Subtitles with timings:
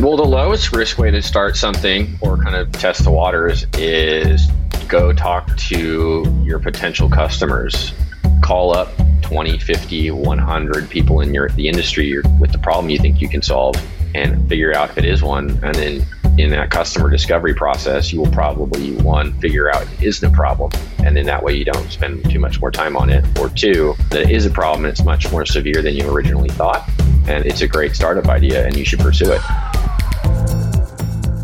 [0.00, 4.46] Well, the lowest risk way to start something or kind of test the waters is
[4.88, 7.92] go talk to your potential customers.
[8.40, 8.88] Call up
[9.20, 13.42] 20, 50, 100 people in your the industry with the problem you think you can
[13.42, 13.76] solve
[14.14, 15.50] and figure out if it is one.
[15.62, 16.06] And then
[16.38, 20.70] in that customer discovery process, you will probably one figure out it isn't a problem,
[21.04, 23.22] and then that way you don't spend too much more time on it.
[23.38, 26.48] Or two, that it is a problem and it's much more severe than you originally
[26.48, 26.88] thought,
[27.28, 29.42] and it's a great startup idea and you should pursue it.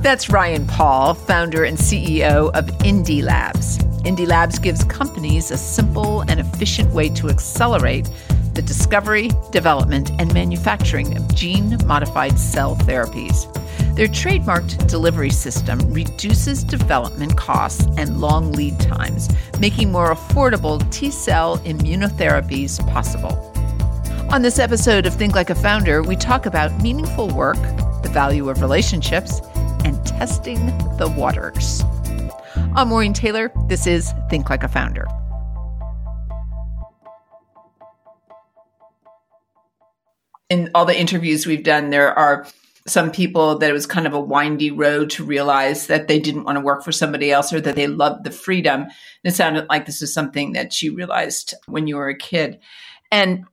[0.03, 3.79] That's Ryan Pawell, founder and CEO of Indee Labs.
[4.05, 8.09] Indee Labs gives companies a simple and efficient way to accelerate
[8.55, 13.53] the discovery, development, and manufacturing of gene modified cell therapies.
[13.97, 21.11] Their trademarked delivery system reduces development costs and long lead times, making more affordable T
[21.11, 23.53] cell immunotherapies possible.
[24.31, 27.61] On this episode of Think Like a Founder, we talk about meaningful work,
[28.03, 29.41] the value of relationships,
[30.17, 30.65] testing
[30.97, 31.85] the waters.
[32.75, 33.53] I'm Maureen Taylor.
[33.69, 35.07] This is Think Like a Founder.
[40.49, 42.47] In all the interviews we've done, there are
[42.87, 46.45] some people that it was kind of a windy road to realize that they didn't
[46.45, 48.85] want to work for somebody else or that they loved the freedom.
[48.85, 48.91] And
[49.23, 52.61] it sounded like this is something that you realized when you were a kid.
[53.13, 53.45] And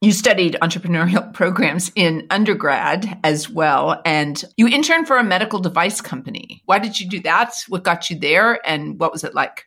[0.00, 6.00] you studied entrepreneurial programs in undergrad as well, and you interned for a medical device
[6.00, 6.62] company.
[6.66, 7.54] Why did you do that?
[7.68, 9.66] What got you there, and what was it like?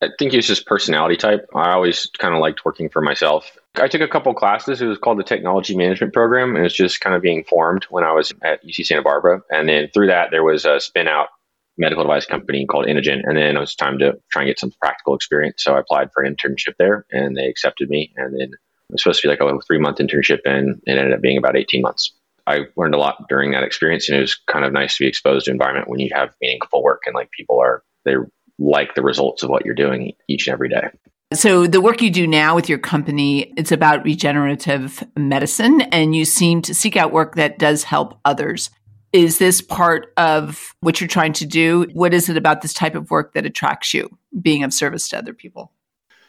[0.00, 1.46] I think it's just personality type.
[1.54, 3.50] I always kind of liked working for myself.
[3.74, 4.80] I took a couple classes.
[4.80, 8.04] It was called the Technology Management Program, and it's just kind of being formed when
[8.04, 9.40] I was at UC Santa Barbara.
[9.50, 11.28] And then through that, there was a spin out
[11.76, 13.22] medical device company called Inogen.
[13.24, 15.62] And then it was time to try and get some practical experience.
[15.62, 18.12] So I applied for an internship there, and they accepted me.
[18.16, 18.50] And then
[18.90, 21.56] was supposed to be like a three month internship, and it ended up being about
[21.56, 22.12] 18 months.
[22.46, 25.08] I learned a lot during that experience, and it was kind of nice to be
[25.08, 28.14] exposed to environment when you have meaningful work and like people are they
[28.58, 30.88] like the results of what you're doing each and every day.
[31.34, 36.24] So the work you do now with your company, it's about regenerative medicine and you
[36.24, 38.70] seem to seek out work that does help others.
[39.12, 41.86] Is this part of what you're trying to do?
[41.92, 44.08] What is it about this type of work that attracts you,
[44.40, 45.72] being of service to other people?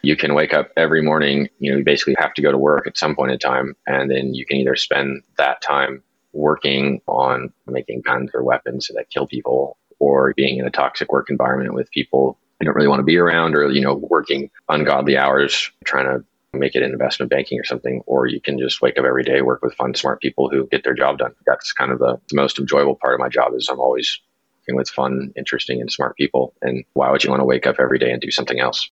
[0.02, 2.86] You can wake up every morning, you know, you basically have to go to work
[2.86, 6.02] at some point in time, and then you can either spend that time
[6.32, 11.28] working on making guns or weapons that kill people, or being in a toxic work
[11.28, 15.16] environment with people you don't really want to be around, or you know, working ungodly
[15.16, 18.98] hours trying to make it in investment banking or something, or you can just wake
[18.98, 21.32] up every day, work with fun, smart people who get their job done.
[21.46, 24.20] That's kind of the, the most enjoyable part of my job is I'm always
[24.60, 26.52] working with fun, interesting, and smart people.
[26.60, 28.90] And why would you want to wake up every day and do something else?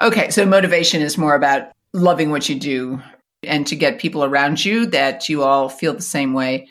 [0.00, 3.00] Okay, so motivation is more about loving what you do
[3.42, 6.68] and to get people around you that you all feel the same way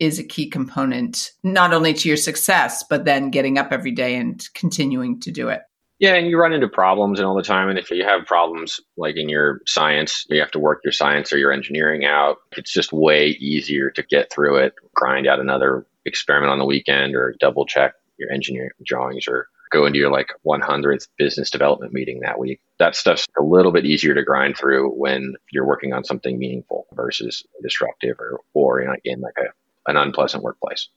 [0.00, 4.16] is a key component, not only to your success, but then getting up every day
[4.16, 5.62] and continuing to do it.
[6.00, 7.68] Yeah, and you run into problems and all the time.
[7.68, 11.32] And if you have problems like in your science, you have to work your science
[11.32, 12.38] or your engineering out.
[12.56, 17.14] It's just way easier to get through it, grind out another experiment on the weekend
[17.14, 22.20] or double check your engineering drawings or go into your like 100th business development meeting
[22.20, 22.60] that week.
[22.78, 26.86] That stuff's a little bit easier to grind through when you're working on something meaningful
[26.94, 30.88] versus disruptive or, or in, in like a, an unpleasant workplace.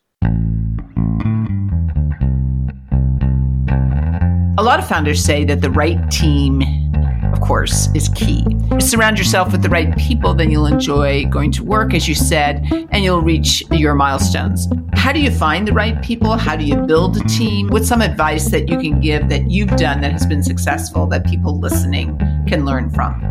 [4.59, 6.61] A lot of founders say that the right team
[7.33, 8.45] of course, is key.
[8.79, 12.65] Surround yourself with the right people, then you'll enjoy going to work, as you said,
[12.91, 14.67] and you'll reach your milestones.
[14.93, 16.37] How do you find the right people?
[16.37, 17.67] How do you build a team?
[17.67, 21.25] What's some advice that you can give that you've done that has been successful that
[21.25, 22.17] people listening
[22.47, 23.23] can learn from?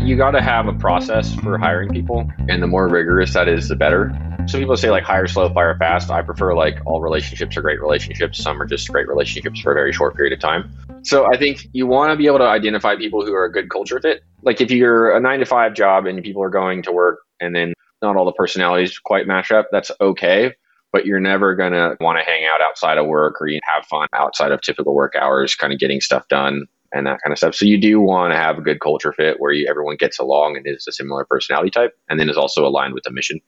[0.00, 3.68] You got to have a process for hiring people, and the more rigorous that is,
[3.68, 4.16] the better.
[4.46, 6.10] Some people say like hire slow, fire fast.
[6.10, 8.42] I prefer like all relationships are great relationships.
[8.42, 10.70] Some are just great relationships for a very short period of time.
[11.08, 13.70] So I think you want to be able to identify people who are a good
[13.70, 14.22] culture fit.
[14.42, 17.56] Like if you're a nine to five job and people are going to work and
[17.56, 20.52] then not all the personalities quite match up, that's okay.
[20.92, 23.86] But you're never going to want to hang out outside of work or you have
[23.86, 27.38] fun outside of typical work hours, kind of getting stuff done and that kind of
[27.38, 27.54] stuff.
[27.54, 30.58] So you do want to have a good culture fit where you, everyone gets along
[30.58, 33.40] and is a similar personality type and then is also aligned with the mission.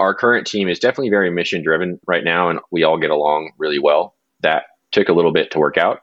[0.00, 3.52] Our current team is definitely very mission driven right now and we all get along
[3.58, 4.14] really well.
[4.40, 4.62] That
[4.92, 6.00] took a little bit to work out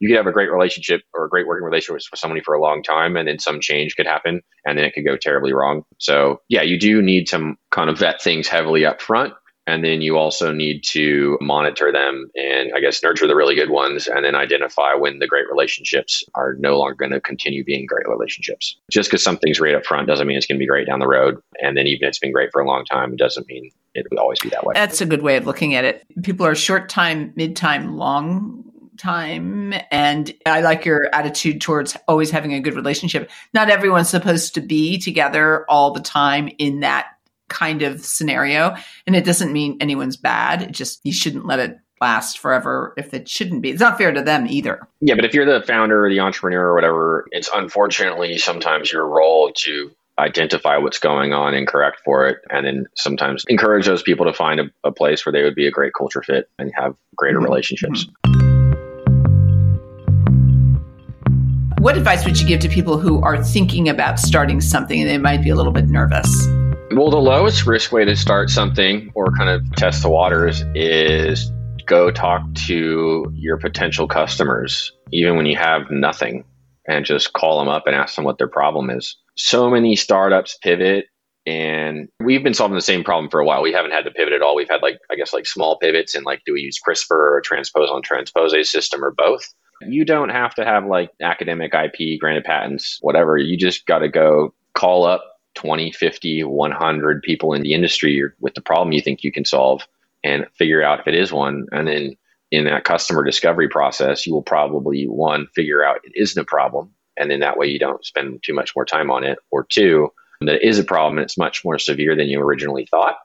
[0.00, 2.60] you could have a great relationship or a great working relationship with somebody for a
[2.60, 5.84] long time and then some change could happen and then it could go terribly wrong.
[5.98, 9.34] So yeah, you do need to kind of vet things heavily up front.
[9.66, 13.70] And then you also need to monitor them and I guess nurture the really good
[13.70, 17.86] ones and then identify when the great relationships are no longer going to continue being
[17.86, 18.76] great relationships.
[18.90, 21.06] Just because something's great up front doesn't mean it's going to be great down the
[21.06, 21.40] road.
[21.62, 24.06] And then even if it's been great for a long time, it doesn't mean it
[24.10, 24.72] would always be that way.
[24.74, 26.04] That's a good way of looking at it.
[26.22, 28.69] People are short time, mid time, long
[29.00, 29.74] time.
[29.90, 33.30] And I like your attitude towards always having a good relationship.
[33.52, 37.08] Not everyone's supposed to be together all the time in that
[37.48, 38.76] kind of scenario.
[39.06, 40.62] And it doesn't mean anyone's bad.
[40.62, 43.70] It just, you shouldn't let it last forever if it shouldn't be.
[43.70, 44.86] It's not fair to them either.
[45.00, 49.06] Yeah, but if you're the founder or the entrepreneur or whatever, it's unfortunately sometimes your
[49.06, 54.02] role to identify what's going on and correct for it and then sometimes encourage those
[54.02, 56.70] people to find a, a place where they would be a great culture fit and
[56.74, 57.46] have greater mm-hmm.
[57.46, 58.06] relationships.
[58.26, 58.49] Mm-hmm.
[61.80, 65.16] What advice would you give to people who are thinking about starting something and they
[65.16, 66.46] might be a little bit nervous?
[66.90, 71.50] Well, the lowest risk way to start something or kind of test the waters is
[71.86, 76.44] go talk to your potential customers, even when you have nothing,
[76.86, 79.16] and just call them up and ask them what their problem is.
[79.38, 81.06] So many startups pivot
[81.46, 83.62] and we've been solving the same problem for a while.
[83.62, 84.54] We haven't had to pivot at all.
[84.54, 87.42] We've had like, I guess, like small pivots and like, do we use CRISPR or
[87.42, 89.48] transposon transposase system or both?
[89.82, 93.36] You don't have to have like academic IP, granted patents, whatever.
[93.36, 98.54] You just got to go call up 20, 50, 100 people in the industry with
[98.54, 99.82] the problem you think you can solve
[100.22, 101.66] and figure out if it is one.
[101.72, 102.16] And then
[102.50, 106.92] in that customer discovery process, you will probably one, figure out it isn't a problem.
[107.16, 109.38] And then that way you don't spend too much more time on it.
[109.50, 112.86] Or two, that it is a problem and it's much more severe than you originally
[112.86, 113.16] thought.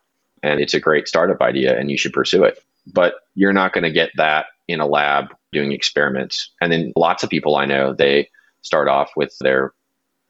[0.43, 2.61] And it's a great startup idea and you should pursue it.
[2.85, 6.51] But you're not going to get that in a lab doing experiments.
[6.61, 8.29] And then lots of people I know, they
[8.61, 9.73] start off with their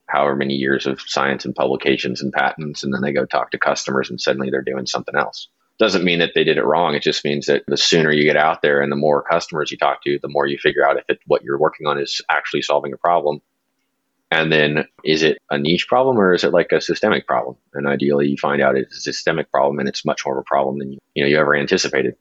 [0.08, 3.58] however many years of science and publications and patents, and then they go talk to
[3.58, 5.48] customers and suddenly they're doing something else.
[5.78, 6.96] Doesn't mean that they did it wrong.
[6.96, 9.78] It just means that the sooner you get out there and the more customers you
[9.78, 12.62] talk to, the more you figure out if it, what you're working on is actually
[12.62, 13.42] solving a problem.
[14.32, 17.58] And then is it a niche problem or is it like a systemic problem?
[17.74, 20.44] And ideally you find out it's a systemic problem and it's much more of a
[20.44, 22.16] problem than you, you know you ever anticipated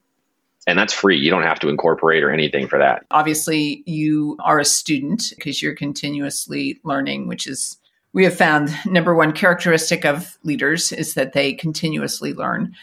[0.67, 1.19] and that's free.
[1.19, 3.05] You don't have to incorporate or anything for that.
[3.11, 7.79] Obviously, you are a student because you're continuously learning, which is
[8.13, 12.75] we have found number one characteristic of leaders is that they continuously learn.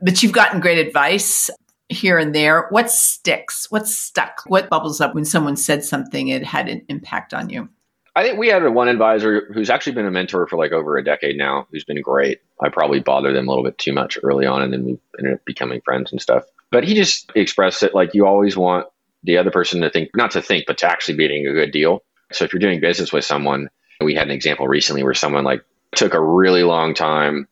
[0.00, 1.50] But you've gotten great advice
[1.88, 2.66] here and there.
[2.70, 3.70] What sticks?
[3.70, 4.42] What's stuck?
[4.46, 7.68] What bubbles up when someone said something it had an impact on you?
[8.16, 11.04] I think we had one advisor who's actually been a mentor for like over a
[11.04, 12.40] decade now, who's been great.
[12.62, 15.34] I probably bothered them a little bit too much early on, and then we ended
[15.34, 16.44] up becoming friends and stuff.
[16.70, 18.86] But he just expressed it like you always want
[19.22, 21.72] the other person to think, not to think, but to actually be being a good
[21.72, 22.04] deal.
[22.32, 23.68] So if you're doing business with someone,
[24.00, 25.62] we had an example recently where someone like
[25.94, 27.46] took a really long time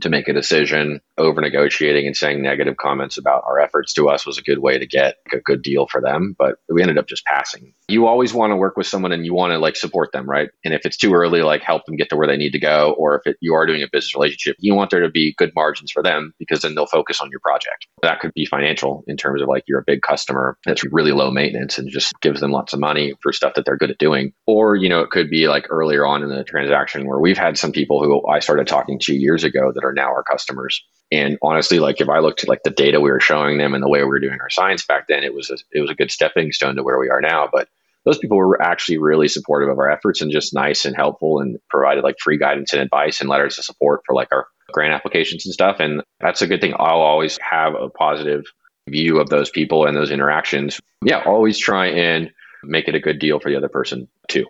[0.00, 4.26] to make a decision, over negotiating and saying negative comments about our efforts to us
[4.26, 6.34] was a good way to get a good deal for them.
[6.38, 7.74] But we ended up just passing.
[7.88, 10.50] You always want to work with someone and you want to like support them, right?
[10.64, 12.94] And if it's too early, like help them get to where they need to go.
[12.98, 15.52] Or if it, you are doing a business relationship, you want there to be good
[15.54, 17.86] margins for them because then they'll focus on your project.
[18.02, 21.30] That could be financial in terms of like you're a big customer that's really low
[21.30, 24.32] maintenance and just gives them lots of money for stuff that they're good at doing.
[24.46, 27.58] Or, you know, it could be like earlier on in the transaction where we've had
[27.58, 30.82] some people who I started talking to years ago that are now our customers
[31.12, 33.82] and honestly, like if I looked at like the data we were showing them and
[33.82, 35.94] the way we were doing our science back then, it was a, it was a
[35.94, 37.48] good stepping stone to where we are now.
[37.52, 37.68] But
[38.06, 41.58] those people were actually really supportive of our efforts and just nice and helpful and
[41.68, 45.44] provided like free guidance and advice and letters of support for like our grant applications
[45.44, 45.76] and stuff.
[45.80, 46.72] And that's a good thing.
[46.78, 48.44] I'll always have a positive
[48.88, 50.80] view of those people and those interactions.
[51.04, 52.30] Yeah, always try and
[52.64, 54.46] make it a good deal for the other person too.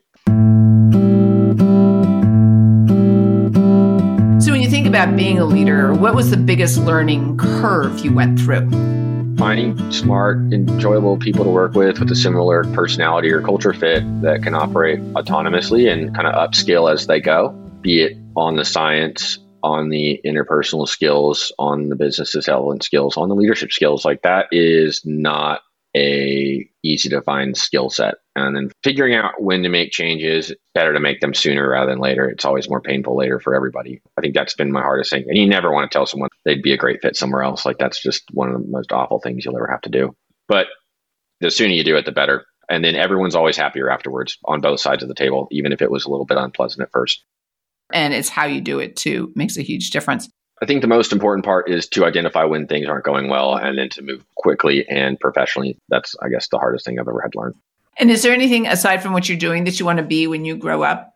[5.03, 8.71] About being a leader, what was the biggest learning curve you went through?
[9.37, 14.45] Finding smart, enjoyable people to work with with a similar personality or culture fit that
[14.45, 19.41] can operate autonomously and kind of upskill as they go, be it on the science,
[19.65, 24.05] on the interpersonal skills, on the business development skills, on the leadership skills.
[24.05, 25.63] Like that is not
[25.97, 28.15] a easy to find skill set.
[28.35, 32.01] And then figuring out when to make changes better to make them sooner rather than
[32.01, 32.29] later.
[32.29, 34.01] It's always more painful later for everybody.
[34.17, 35.25] I think that's been my hardest thing.
[35.29, 37.67] And you never want to tell someone they'd be a great fit somewhere else.
[37.67, 40.15] Like that's just one of the most awful things you'll ever have to do.
[40.49, 40.67] But
[41.41, 42.47] the sooner you do it the better.
[42.71, 45.91] And then everyone's always happier afterwards on both sides of the table even if it
[45.91, 47.23] was a little bit unpleasant at first.
[47.93, 50.31] And it's how you do it too makes a huge difference
[50.63, 53.77] I think the most important part is to identify when things aren't going well and
[53.77, 55.77] then to move quickly and professionally.
[55.89, 57.55] That's, I guess, the hardest thing I've ever had to learn.
[57.99, 60.45] And is there anything aside from what you're doing that you want to be when
[60.45, 61.15] you grow up?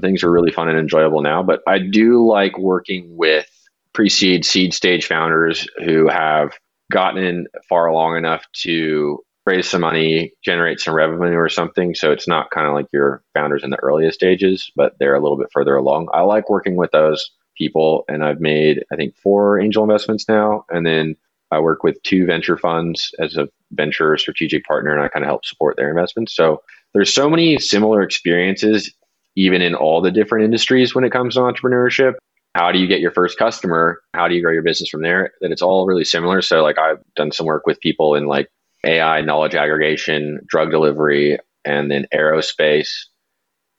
[0.00, 3.46] Things are really fun and enjoyable now, but I do like working with
[3.92, 6.58] pre seed, seed stage founders who have
[6.90, 11.94] gotten far along enough to raise some money, generate some revenue or something.
[11.94, 15.22] So it's not kind of like your founders in the earliest stages, but they're a
[15.22, 16.08] little bit further along.
[16.12, 20.64] I like working with those people, and I've made I think four angel investments now,
[20.70, 21.16] and then
[21.50, 25.28] I work with two venture funds as a venture strategic partner, and I kind of
[25.28, 26.34] help support their investments.
[26.34, 26.62] So
[26.94, 28.92] there's so many similar experiences,
[29.36, 32.14] even in all the different industries when it comes to entrepreneurship.
[32.54, 34.00] How do you get your first customer?
[34.14, 35.32] How do you grow your business from there?
[35.40, 36.42] That it's all really similar.
[36.42, 38.48] So like I've done some work with people in like
[38.84, 42.88] AI, knowledge aggregation, drug delivery, and then aerospace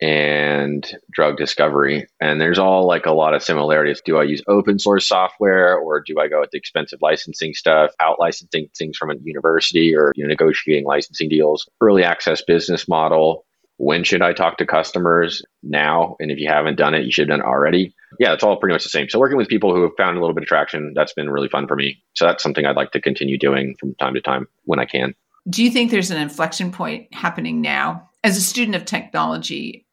[0.01, 2.07] and drug discovery.
[2.21, 4.01] And there's all like a lot of similarities.
[4.03, 7.91] Do I use open source software or do I go with the expensive licensing stuff,
[7.99, 12.87] out licensing things from a university or you know, negotiating licensing deals, early access business
[12.87, 13.45] model?
[13.77, 15.41] When should I talk to customers?
[15.63, 16.17] Now.
[16.19, 17.93] And if you haven't done it, you should have done it already.
[18.19, 19.07] Yeah, it's all pretty much the same.
[19.07, 21.47] So working with people who have found a little bit of traction, that's been really
[21.47, 22.01] fun for me.
[22.13, 25.13] So that's something I'd like to continue doing from time to time when I can.
[25.49, 28.09] Do you think there's an inflection point happening now?
[28.23, 29.85] As a student of technology,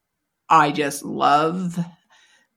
[0.49, 1.77] I just love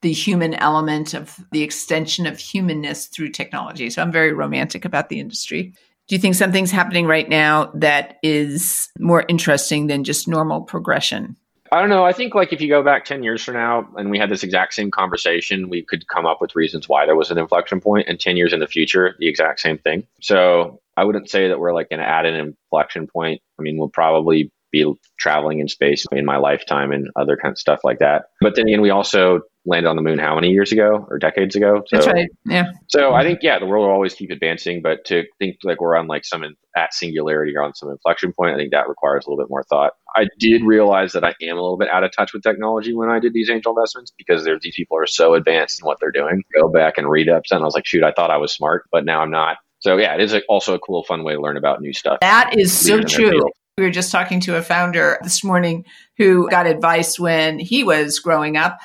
[0.02, 3.90] the human element of the extension of humanness through technology.
[3.90, 5.74] So I'm very romantic about the industry.
[6.08, 11.36] Do you think something's happening right now that is more interesting than just normal progression?
[11.72, 12.04] I don't know.
[12.04, 14.42] I think like if you go back 10 years from now and we had this
[14.42, 18.08] exact same conversation, we could come up with reasons why there was an inflection point
[18.08, 20.04] and 10 years in the future, the exact same thing.
[20.20, 23.40] So I wouldn't say that we're like going to add an inflection point.
[23.58, 27.58] I mean, we'll probably be traveling in space in my lifetime and other kind of
[27.58, 28.24] stuff like that.
[28.40, 31.54] But then again, we also landed on the moon how many years ago or decades
[31.54, 31.82] ago?
[31.86, 32.28] So, That's right.
[32.46, 32.72] Yeah.
[32.88, 35.96] So I think yeah, the world will always keep advancing, but to think like we're
[35.96, 39.26] on like some in, at singularity or on some inflection point, I think that requires
[39.26, 39.92] a little bit more thought.
[40.16, 43.10] I did realize that I am a little bit out of touch with technology when
[43.10, 46.10] I did these angel investments because there's these people are so advanced in what they're
[46.10, 46.42] doing.
[46.58, 48.84] Go back and read up, and I was like, shoot, I thought I was smart,
[48.90, 49.58] but now I'm not.
[49.80, 52.18] So yeah, it is also a cool, fun way to learn about new stuff.
[52.20, 53.40] That is so true.
[53.80, 55.86] We were just talking to a founder this morning
[56.18, 58.78] who got advice when he was growing up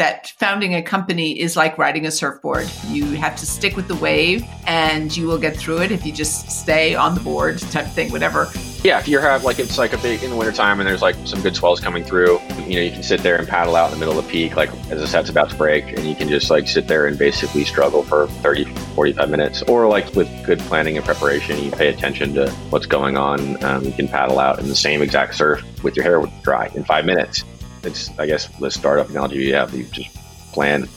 [0.00, 2.66] that founding a company is like riding a surfboard.
[2.88, 6.12] You have to stick with the wave and you will get through it if you
[6.12, 8.50] just stay on the board type of thing, whatever.
[8.82, 11.16] Yeah, if you have like it's like a big in the wintertime and there's like
[11.26, 13.98] some good swells coming through, you know, you can sit there and paddle out in
[13.98, 16.28] the middle of the peak, like as the set's about to break, and you can
[16.28, 18.64] just like sit there and basically struggle for 30,
[18.94, 19.60] 45 minutes.
[19.64, 23.62] Or like with good planning and preparation, you pay attention to what's going on.
[23.62, 26.84] Um, you can paddle out in the same exact surf with your hair dry in
[26.84, 27.44] five minutes
[27.82, 29.74] it's I guess the startup analogy you have.
[29.74, 30.14] You just
[30.52, 30.88] plan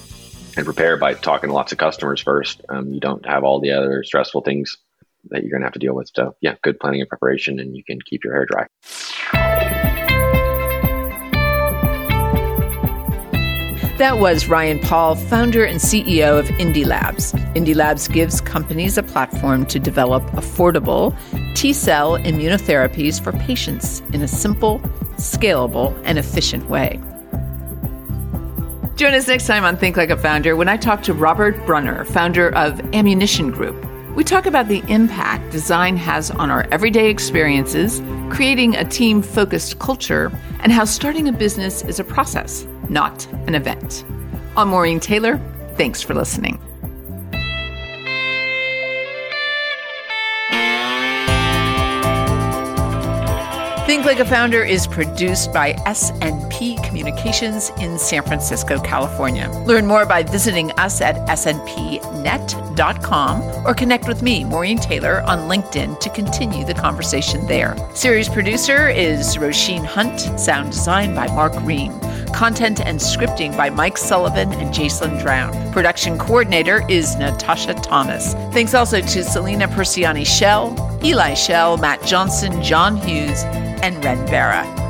[0.56, 2.62] and prepare by talking to lots of customers first.
[2.70, 4.78] Um, you don't have all the other stressful things
[5.30, 6.12] that you're going to have to deal with.
[6.14, 8.68] So yeah, good planning and preparation, and you can keep your hair dry.
[13.98, 17.32] That was Ryan Pawell, founder and CEO of Indee Labs.
[17.56, 21.16] Indee Labs gives companies a platform to develop affordable
[21.56, 24.82] T cell immunotherapies for patients in a simple,
[25.18, 27.00] scalable, and efficient way.
[28.96, 32.06] Join us next time on Think Like a Founder when I talk to Robert Brunner,
[32.06, 33.76] founder of Ammunition Group.
[34.16, 39.80] We talk about the impact design has on our everyday experiences, creating a team focused
[39.80, 44.06] culture, and how starting a business is a process not an event.
[44.56, 45.40] I'm Maureen Taylor.
[45.78, 46.60] Thanks for listening.
[53.94, 59.52] Think Like a Founder is produced by SNP Communications in San Francisco, California.
[59.68, 62.08] Learn more by visiting us at snpnet.com
[63.68, 67.78] or connect with me, Maureen Taylor, on LinkedIn to continue the conversation there.
[67.94, 72.00] Series producer is Roisin Hunt, sound design by Mark Ream.
[72.34, 75.72] Content and scripting by Mike Sullivan and Jason Drown.
[75.72, 78.34] Production coordinator is Natasha Thomas.
[78.54, 83.44] Thanks also to Selena Persiani Shell, Eli Shell, Matt Johnson, John Hughes,
[83.84, 84.83] and Ren Vera.